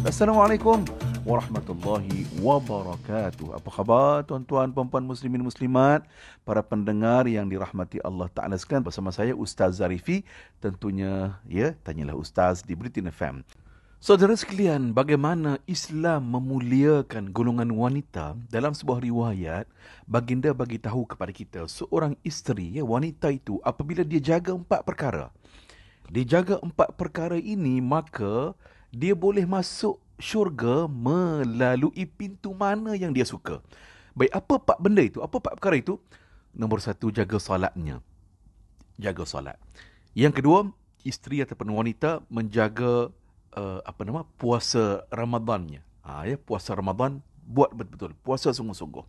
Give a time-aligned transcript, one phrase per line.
[0.00, 0.84] Assalamualaikum
[1.22, 3.56] warahmatullahi wabarakatuh.
[3.56, 6.02] Apa khabar tuan-tuan, puan-puan muslimin muslimat,
[6.42, 10.26] para pendengar yang dirahmati Allah Taala sekalian bersama saya Ustaz Zarifi.
[10.58, 13.44] Tentunya ya, tanyalah Ustaz di Britain FM.
[14.00, 19.68] Saudara sekalian, bagaimana Islam memuliakan golongan wanita dalam sebuah riwayat
[20.08, 25.28] baginda bagi tahu kepada kita seorang isteri ya wanita itu apabila dia jaga empat perkara.
[26.08, 28.56] Dia jaga empat perkara ini maka
[28.88, 33.60] dia boleh masuk syurga melalui pintu mana yang dia suka.
[34.16, 35.20] Baik, apa empat benda itu?
[35.20, 36.00] Apa empat perkara itu?
[36.56, 38.00] Nombor satu, jaga solatnya.
[38.96, 39.60] Jaga solat.
[40.16, 40.72] Yang kedua,
[41.04, 43.12] isteri ataupun wanita menjaga
[43.56, 45.82] uh, apa nama puasa Ramadannya.
[46.06, 48.16] Ha, ya, puasa Ramadan buat betul-betul.
[48.22, 49.04] Puasa sungguh-sungguh.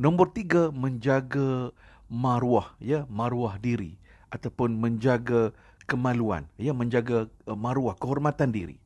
[0.00, 1.74] Nombor tiga, menjaga
[2.08, 2.72] maruah.
[2.80, 4.00] ya Maruah diri.
[4.30, 5.50] Ataupun menjaga
[5.84, 6.46] kemaluan.
[6.56, 8.80] ya Menjaga uh, maruah, kehormatan diri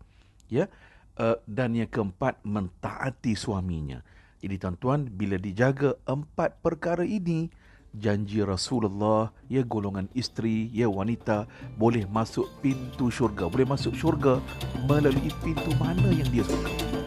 [0.55, 0.69] ya
[1.21, 4.05] uh, dan yang keempat mentaati suaminya
[4.45, 7.49] jadi tuan-tuan bila dijaga empat perkara ini
[7.95, 11.47] janji Rasulullah ya golongan isteri ya wanita
[11.79, 13.47] boleh masuk pintu syurga.
[13.47, 14.43] Boleh masuk syurga
[14.91, 17.04] melalui pintu mana yang dia suka